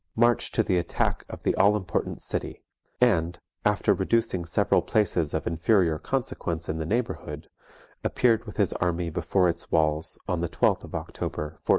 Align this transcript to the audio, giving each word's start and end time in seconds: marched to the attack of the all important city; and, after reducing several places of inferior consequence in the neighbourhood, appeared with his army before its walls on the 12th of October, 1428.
marched 0.15 0.55
to 0.55 0.63
the 0.63 0.79
attack 0.79 1.23
of 1.29 1.43
the 1.43 1.53
all 1.57 1.75
important 1.77 2.23
city; 2.23 2.63
and, 2.99 3.37
after 3.63 3.93
reducing 3.93 4.45
several 4.45 4.81
places 4.81 5.31
of 5.31 5.45
inferior 5.45 5.99
consequence 5.99 6.67
in 6.67 6.79
the 6.79 6.87
neighbourhood, 6.87 7.47
appeared 8.03 8.45
with 8.45 8.57
his 8.57 8.73
army 8.73 9.11
before 9.11 9.47
its 9.47 9.69
walls 9.71 10.17
on 10.27 10.41
the 10.41 10.49
12th 10.49 10.85
of 10.85 10.95
October, 10.95 11.61
1428. 11.67 11.67